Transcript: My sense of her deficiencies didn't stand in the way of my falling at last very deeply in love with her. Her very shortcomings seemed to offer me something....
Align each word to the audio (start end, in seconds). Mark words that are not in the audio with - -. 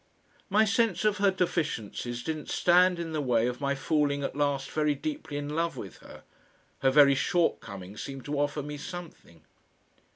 My 0.49 0.65
sense 0.65 1.05
of 1.05 1.17
her 1.17 1.29
deficiencies 1.29 2.23
didn't 2.23 2.49
stand 2.49 2.97
in 2.97 3.11
the 3.11 3.21
way 3.21 3.45
of 3.45 3.61
my 3.61 3.75
falling 3.75 4.23
at 4.23 4.35
last 4.35 4.71
very 4.71 4.95
deeply 4.95 5.37
in 5.37 5.49
love 5.55 5.77
with 5.77 5.97
her. 5.97 6.23
Her 6.79 6.89
very 6.89 7.13
shortcomings 7.13 8.01
seemed 8.01 8.25
to 8.25 8.39
offer 8.39 8.63
me 8.63 8.77
something.... 8.77 9.43